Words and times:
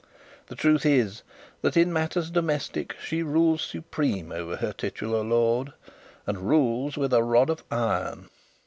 The 0.47 0.55
truth 0.55 0.83
is 0.83 1.21
that 1.61 1.77
in 1.77 1.93
matters 1.93 2.31
domestic 2.31 2.95
she 3.05 3.21
rules 3.21 3.61
supreme 3.61 4.31
over 4.31 4.55
her 4.55 4.73
titular 4.73 5.21
lord, 5.23 5.73
and 6.25 6.49
rules 6.49 6.97
with 6.97 7.13
a 7.13 7.21
rod 7.21 7.51
of 7.51 7.63
iron. 7.69 8.27